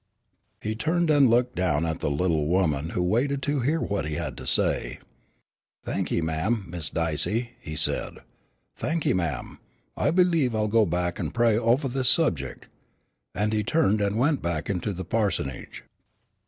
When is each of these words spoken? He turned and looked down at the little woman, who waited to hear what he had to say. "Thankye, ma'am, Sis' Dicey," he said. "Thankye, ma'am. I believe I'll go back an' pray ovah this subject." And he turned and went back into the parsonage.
He 0.63 0.73
turned 0.73 1.11
and 1.11 1.29
looked 1.29 1.53
down 1.55 1.85
at 1.85 1.99
the 1.99 2.09
little 2.09 2.47
woman, 2.47 2.89
who 2.89 3.03
waited 3.03 3.43
to 3.43 3.59
hear 3.59 3.79
what 3.79 4.03
he 4.07 4.15
had 4.15 4.35
to 4.37 4.47
say. 4.47 4.97
"Thankye, 5.85 6.23
ma'am, 6.23 6.67
Sis' 6.73 6.89
Dicey," 6.89 7.51
he 7.61 7.75
said. 7.75 8.17
"Thankye, 8.75 9.13
ma'am. 9.13 9.59
I 9.95 10.09
believe 10.09 10.55
I'll 10.55 10.67
go 10.67 10.87
back 10.87 11.19
an' 11.19 11.29
pray 11.29 11.55
ovah 11.55 11.87
this 11.87 12.09
subject." 12.09 12.67
And 13.35 13.53
he 13.53 13.63
turned 13.63 14.01
and 14.01 14.17
went 14.17 14.41
back 14.41 14.71
into 14.71 14.91
the 14.91 15.05
parsonage. 15.05 15.83